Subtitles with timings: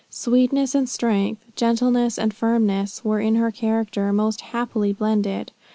[0.09, 5.51] Sweetness and strength, gentleness and firmness, were in her character most happily blended.